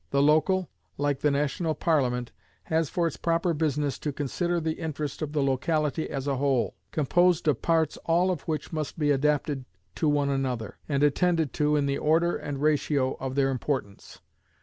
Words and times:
The 0.09 0.23
local, 0.23 0.67
like 0.97 1.19
the 1.19 1.29
national 1.29 1.75
Parliament, 1.75 2.31
has 2.63 2.89
for 2.89 3.05
its 3.05 3.17
proper 3.17 3.53
business 3.53 3.99
to 3.99 4.11
consider 4.11 4.59
the 4.59 4.79
interest 4.79 5.21
of 5.21 5.31
the 5.31 5.43
locality 5.43 6.09
as 6.09 6.25
a 6.25 6.37
whole, 6.37 6.75
composed 6.89 7.47
of 7.47 7.61
parts 7.61 7.97
all 8.05 8.31
of 8.31 8.41
which 8.47 8.73
must 8.73 8.97
be 8.97 9.11
adapted 9.11 9.63
to 9.97 10.09
one 10.09 10.29
another, 10.29 10.79
and 10.89 11.03
attended 11.03 11.53
to 11.53 11.75
in 11.75 11.85
the 11.85 11.99
order 11.99 12.35
and 12.35 12.63
ratio 12.63 13.13
of 13.19 13.35
their 13.35 13.51
importance. 13.51 14.21